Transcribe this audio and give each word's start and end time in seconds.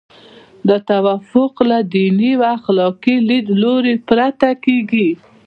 دا 0.67 0.77
توافق 0.91 1.53
له 1.69 1.77
دیني 1.95 2.31
او 2.37 2.43
اخلاقي 2.55 3.15
لیدلوري 3.27 3.95
پرته 4.09 4.49
کیږي. 4.63 5.09